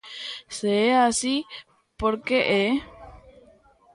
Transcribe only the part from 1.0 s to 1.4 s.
así,